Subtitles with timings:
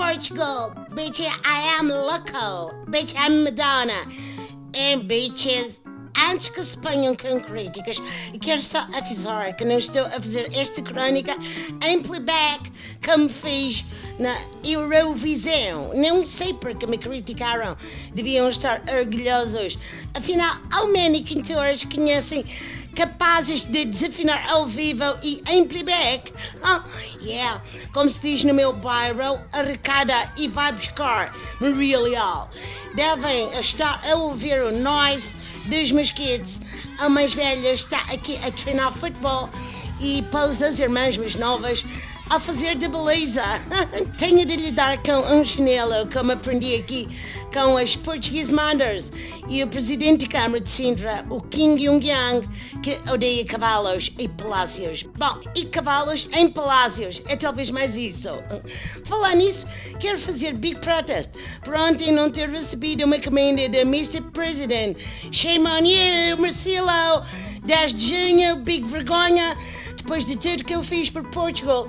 [0.00, 4.00] Portugal, bitch, I am loco, bitch, I'm Madonna.
[4.72, 5.80] And bitches,
[6.16, 8.00] antes que se ponham com críticas,
[8.40, 11.36] quero só avisar que não estou a fazer esta crónica
[11.86, 12.72] em playback
[13.04, 13.84] como fiz
[14.18, 15.90] na Eurovisão.
[15.94, 17.76] Não sei porque me criticaram.
[18.14, 19.78] Deviam estar orgulhosos.
[20.14, 22.46] Afinal, há menos cantores conhecem
[22.94, 26.32] capazes de desafinar ao vivo e em playback.
[26.62, 26.80] Oh,
[27.22, 27.62] yeah,
[27.92, 32.50] como se diz no meu bairro, arrecada e vai buscar Maria Leal.
[32.94, 35.36] Devem estar a ouvir o noise
[35.66, 36.60] dos meus kids.
[36.98, 39.48] A mais velha está aqui a treinar futebol
[40.00, 41.84] e pôs as irmãs mais novas
[42.30, 43.42] a fazer de beleza.
[44.16, 47.08] Tenho de lidar com um chinelo, como aprendi aqui
[47.52, 49.12] com as Portuguese Mothers
[49.48, 52.48] e o presidente de Câmara de Sintra, o King Yong-yang,
[52.84, 55.02] que odeia cavalos e palácios.
[55.18, 58.28] Bom, e cavalos em palácios, é talvez mais isso.
[59.04, 59.66] Falar nisso,
[59.98, 61.30] quero fazer big protest
[61.64, 64.20] por ontem não ter recebido uma encomenda da Mr.
[64.32, 64.96] President.
[65.32, 67.26] Shame on you, Marcelo!
[67.64, 69.56] 10 de junho, big vergonha,
[69.96, 71.88] depois de tudo que eu fiz por Portugal.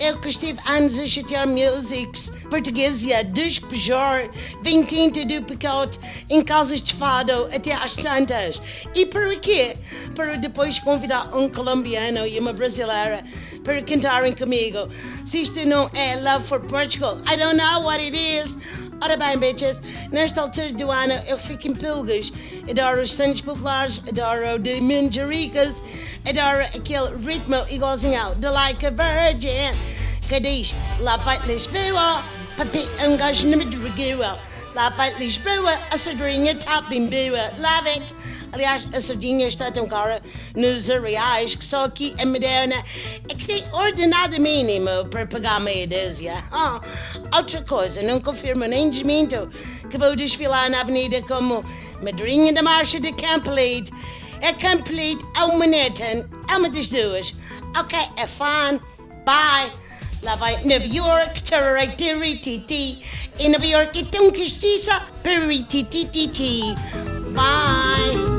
[0.00, 4.30] Eu que estive anos a chatear músicos portugueses e a despejar
[4.62, 8.62] vem tinta do pacote em casas de fado até às tantas.
[8.94, 9.76] E para quê?
[10.16, 13.22] Para depois convidar um colombiano e uma brasileira
[13.62, 14.88] para cantarem comigo.
[15.26, 18.56] Se isto não é Love for Portugal, I don't know what it is.
[19.02, 22.32] Ora bem, bitches, nesta altura do ano eu fico em pulgas.
[22.68, 25.82] Adoro os santos populares, adoro de manjericas,
[26.28, 29.74] adoro aquele ritmo igualzinho ao de Like a Virgin,
[30.38, 32.22] diz lá vai Lisboa,
[32.56, 34.38] papi é um gajo na Madrugua.
[34.74, 38.14] Lá vai Lisboa, a sardinha está bem boa, love it.
[38.52, 40.22] Aliás, a sardinha está tão cara
[40.54, 42.76] nos areais que só aqui a Moderna
[43.28, 46.34] é que tem ordenado mínimo para pagar meia dúzia.
[47.34, 49.50] Outra coisa, não confirmo nem desminto
[49.90, 51.64] que vou desfilar na avenida como
[52.02, 53.90] madrinha da marcha de Camp Lead.
[54.40, 57.34] É Camp Lead ou Manhattan, é uma das duas.
[57.76, 58.80] Ok, é fun,
[59.24, 59.70] bye.
[60.22, 63.02] Lá vai Nova York, tararitiri
[63.38, 66.74] E Nova York é tão castiça, peritititi.
[67.32, 68.29] Bye.